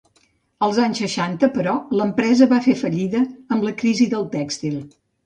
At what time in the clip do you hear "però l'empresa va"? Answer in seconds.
1.57-2.59